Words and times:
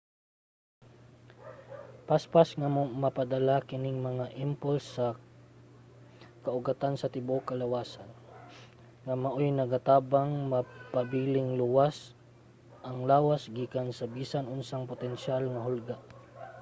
paspas 2.07 2.49
nga 2.59 2.69
mapadala 3.03 3.55
kining 3.69 3.99
mga 4.09 4.25
impulse 4.45 4.85
sa 4.95 5.07
kaugatan 6.45 6.95
sa 6.97 7.11
tibuok 7.13 7.43
kalawasan 7.49 8.09
nga 9.05 9.15
maoy 9.23 9.47
nagatabang 9.53 10.31
mapabiling 10.53 11.51
luwas 11.61 11.95
ang 12.87 12.97
lawas 13.11 13.41
gikan 13.57 13.87
sa 13.97 14.05
bisan 14.15 14.45
unsang 14.55 14.83
potensyal 14.91 15.43
nga 15.49 15.63
hulga 15.67 15.95